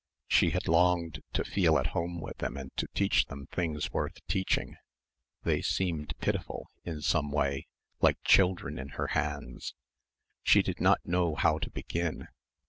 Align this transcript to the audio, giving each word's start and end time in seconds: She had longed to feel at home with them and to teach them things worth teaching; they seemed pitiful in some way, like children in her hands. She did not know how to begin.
She 0.27 0.49
had 0.49 0.67
longed 0.67 1.21
to 1.33 1.43
feel 1.45 1.77
at 1.77 1.85
home 1.93 2.19
with 2.19 2.39
them 2.39 2.57
and 2.57 2.75
to 2.77 2.87
teach 2.95 3.27
them 3.27 3.45
things 3.45 3.93
worth 3.93 4.17
teaching; 4.25 4.75
they 5.43 5.61
seemed 5.61 6.17
pitiful 6.17 6.71
in 6.83 7.01
some 7.03 7.29
way, 7.29 7.67
like 8.01 8.17
children 8.23 8.79
in 8.79 8.89
her 8.97 9.09
hands. 9.09 9.75
She 10.41 10.63
did 10.63 10.81
not 10.81 11.05
know 11.05 11.35
how 11.35 11.59
to 11.59 11.69
begin. 11.69 12.29